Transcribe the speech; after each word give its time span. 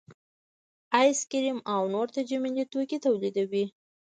ایس 0.99 1.19
کریم 1.31 1.59
او 1.73 1.81
نور 1.93 2.07
تجملي 2.17 2.63
توکي 2.71 2.97
تولیدوي 3.05 3.65